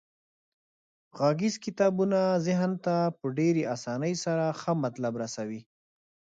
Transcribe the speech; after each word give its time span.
غږیز 1.19 1.55
کتابونه 1.65 2.19
ذهن 2.45 2.71
ته 2.85 2.95
په 3.17 3.25
ډیرې 3.37 3.63
اسانۍ 3.75 4.13
سره 4.25 4.45
ښه 4.59 4.71
مطلب 4.83 5.13
رسوي. 5.23 5.61